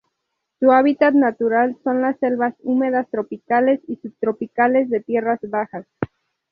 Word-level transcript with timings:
Su 0.59 0.71
hábitat 0.71 1.13
natural 1.13 1.77
son 1.83 2.01
las 2.01 2.17
selvas 2.17 2.55
húmedas 2.63 3.07
tropicales 3.11 3.81
y 3.87 3.97
subtropicales 3.97 4.89
de 4.89 5.01
tierras 5.01 5.37
bajas. 5.43 5.85